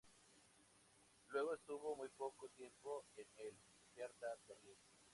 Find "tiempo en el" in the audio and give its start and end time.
2.57-3.55